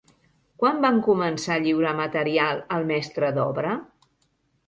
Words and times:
Quan 0.61 0.79
van 0.85 0.95
començar 1.07 1.57
a 1.57 1.61
lliurar 1.65 1.91
material 2.01 2.63
al 2.77 2.87
mestre 2.93 3.29
d'obra? 3.37 3.75